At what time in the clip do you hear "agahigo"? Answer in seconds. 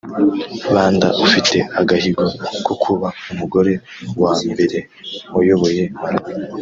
1.79-2.23